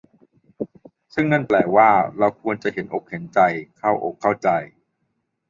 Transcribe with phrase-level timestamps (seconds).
[1.13, 1.89] ซึ่งนั่นแปลว่า
[2.19, 3.39] เราก็ควรจะ เห็นอกเห็นใจ
[3.77, 4.49] เข้าอกเข้าใจ